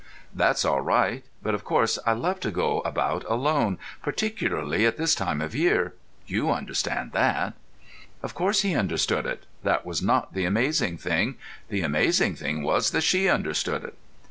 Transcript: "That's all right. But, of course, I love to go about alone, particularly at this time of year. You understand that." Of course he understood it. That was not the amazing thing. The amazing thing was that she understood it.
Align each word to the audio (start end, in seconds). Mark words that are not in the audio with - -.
"That's 0.33 0.65
all 0.65 0.81
right. 0.81 1.23
But, 1.43 1.53
of 1.53 1.63
course, 1.63 1.99
I 2.07 2.13
love 2.13 2.39
to 2.39 2.49
go 2.49 2.79
about 2.79 3.23
alone, 3.25 3.77
particularly 4.01 4.83
at 4.87 4.97
this 4.97 5.13
time 5.13 5.41
of 5.41 5.53
year. 5.53 5.93
You 6.25 6.49
understand 6.49 7.11
that." 7.11 7.53
Of 8.23 8.33
course 8.33 8.63
he 8.63 8.73
understood 8.73 9.27
it. 9.27 9.43
That 9.61 9.85
was 9.85 10.01
not 10.01 10.33
the 10.33 10.45
amazing 10.45 10.97
thing. 10.97 11.35
The 11.69 11.81
amazing 11.81 12.33
thing 12.35 12.63
was 12.63 12.89
that 12.89 13.01
she 13.03 13.29
understood 13.29 13.83
it. 13.83 13.93